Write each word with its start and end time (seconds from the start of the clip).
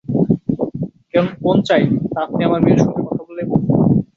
কোন 1.43 1.57
চাই, 1.61 1.83
তা 2.13 2.17
আপনি 2.23 2.41
আমার 2.43 2.61
মেয়ের 2.61 2.79
সঙ্গে 2.79 3.01
কথা 3.07 3.23
বললেই 3.27 3.47
বুঝবেন। 3.49 3.79